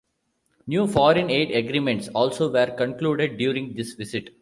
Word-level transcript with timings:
New 0.65 0.87
foreign 0.87 1.29
aid 1.29 1.51
agreements 1.51 2.07
also 2.15 2.51
were 2.51 2.73
concluded 2.75 3.37
during 3.37 3.75
this 3.75 3.93
visit. 3.93 4.31